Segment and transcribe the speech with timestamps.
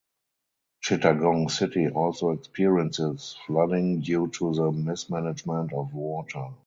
[0.83, 6.47] Chittagong city also experiences flooding due to the mismanagement of water.